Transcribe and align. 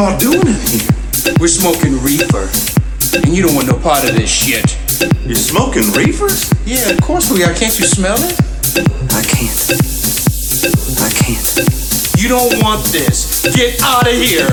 y'all 0.00 0.18
doing 0.18 0.40
in 0.48 0.56
here? 0.64 0.88
We're 1.38 1.52
smoking 1.52 2.00
reefer. 2.00 2.48
And 3.20 3.36
you 3.36 3.42
don't 3.44 3.54
want 3.54 3.68
no 3.68 3.76
part 3.76 4.08
of 4.08 4.16
this 4.16 4.32
shit. 4.32 4.64
You're 5.26 5.36
smoking 5.36 5.92
reefers? 5.92 6.48
Yeah, 6.64 6.88
of 6.88 7.00
course 7.02 7.30
we 7.30 7.44
are. 7.44 7.52
Can't 7.52 7.76
you 7.78 7.84
smell 7.84 8.16
it? 8.16 8.32
I 9.12 9.20
can't. 9.20 9.60
I 11.04 11.10
can't. 11.12 11.44
You 12.16 12.28
don't 12.32 12.48
want 12.64 12.84
this. 12.88 13.44
Get 13.54 13.82
out 13.82 14.08
of 14.08 14.14
here. 14.16 14.48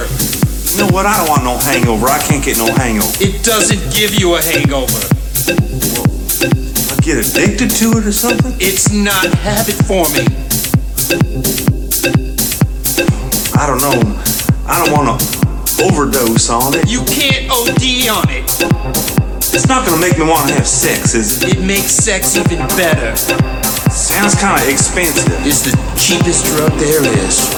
You 0.67 0.84
know 0.84 0.92
what? 0.92 1.06
I 1.06 1.16
don't 1.16 1.30
want 1.30 1.44
no 1.45 1.56
hangover. 1.58 2.08
I 2.08 2.20
can't 2.20 2.44
get 2.44 2.58
no 2.58 2.67
hangover. 2.67 3.08
It 3.23 3.45
doesn't 3.45 3.80
give 3.95 4.20
you 4.20 4.36
a 4.36 4.42
hangover. 4.42 5.00
I 6.92 7.00
get 7.00 7.23
addicted 7.23 7.72
to 7.80 8.00
it 8.00 8.06
or 8.06 8.11
something? 8.11 8.52
It's 8.60 8.92
not 8.92 9.23
habit 9.39 9.80
forming. 9.88 10.27
I 13.55 13.66
don't 13.66 13.80
know. 13.80 14.23
I 14.70 14.83
don't 14.83 14.92
want 14.92 15.21
to 15.21 15.36
overdose 15.80 16.49
on 16.49 16.73
it. 16.73 16.89
You 16.89 17.04
can't 17.05 17.49
OD 17.52 18.10
on 18.10 18.26
it. 18.30 18.49
It's 19.38 19.67
not 19.67 19.86
gonna 19.86 20.02
make 20.02 20.17
me 20.17 20.26
want 20.26 20.49
to 20.49 20.55
have 20.55 20.67
sex, 20.67 21.15
is 21.15 21.43
it? 21.43 21.58
It 21.58 21.61
makes 21.64 21.92
sex 21.92 22.36
even 22.36 22.60
better. 22.77 23.15
Sounds 23.89 24.36
kind 24.36 24.61
of 24.61 24.70
expensive. 24.70 25.26
It's 25.45 25.61
the 25.64 25.73
cheapest 25.98 26.45
drug 26.45 26.71
there 26.77 27.02
is. 27.26 27.54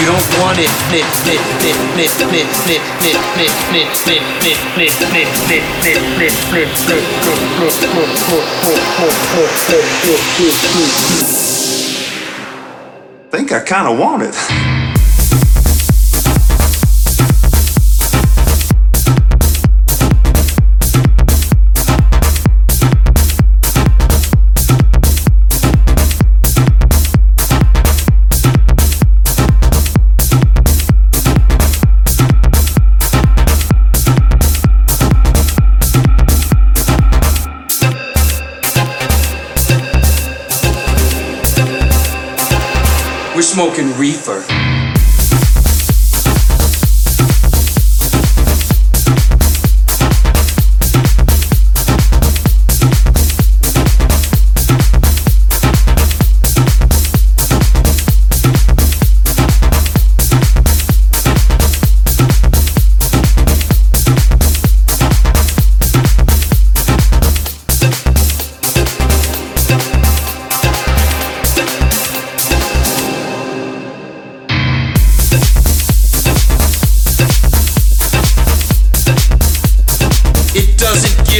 You 0.00 0.06
don't 0.06 0.28
want 0.40 0.58
it. 0.58 0.70
Think 13.30 13.52
I 13.52 13.60
kinda 13.60 13.92
want 13.92 14.22
nit, 14.22 14.34
We're 43.40 43.44
smoking 43.44 43.96
reefer. 43.96 44.69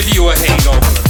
Give 0.01 0.15
you 0.15 0.31
a 0.31 0.39
hangover. 0.39 1.10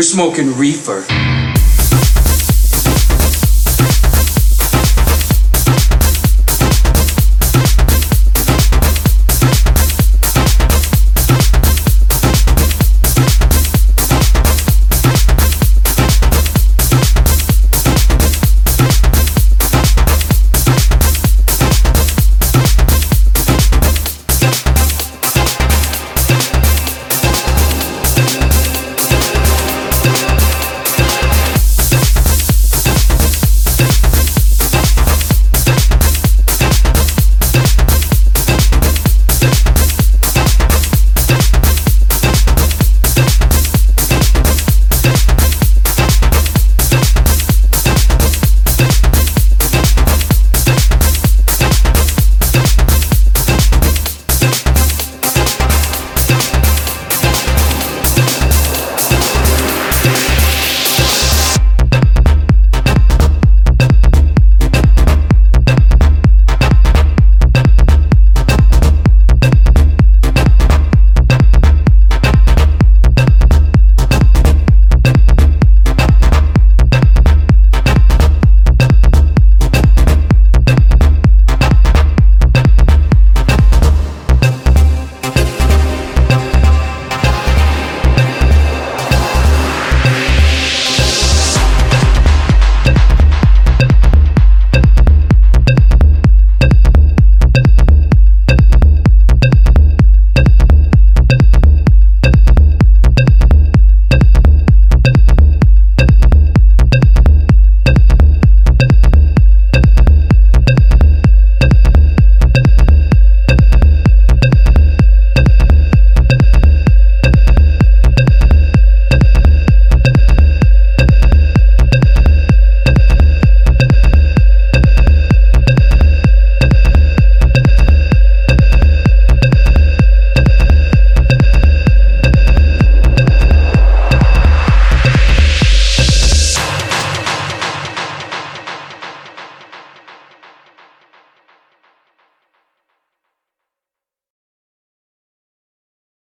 We're 0.00 0.04
smoking 0.04 0.56
reefer. 0.56 1.04